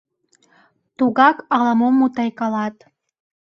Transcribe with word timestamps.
Тугак 0.97 1.37
ала-мом 1.55 1.93
мутайкалат. 1.99 2.75